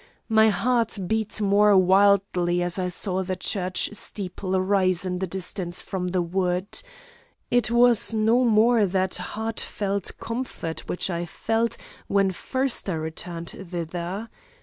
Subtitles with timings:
[0.29, 5.83] My heart beat more wildly as I saw the church steeple rise in the distance
[5.83, 6.81] from the wood.
[7.51, 11.77] It was no more that heartfelt comfort, which I felt,
[12.07, 14.29] when first I returned thither.